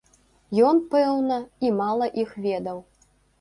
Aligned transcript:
Ён, 0.69 0.79
пэўна, 0.95 1.37
і 1.67 1.71
мала 1.81 2.09
іх 2.23 2.33
ведаў. 2.47 2.83